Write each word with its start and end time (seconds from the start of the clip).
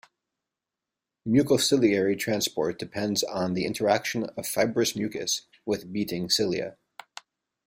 Mucociliary 1.27 2.17
transport 2.17 2.79
depends 2.79 3.21
on 3.23 3.53
the 3.53 3.65
interaction 3.65 4.23
of 4.35 4.47
fibrous 4.47 4.95
mucus 4.95 5.43
with 5.63 5.93
beating 5.93 6.27
cilia. 6.27 6.75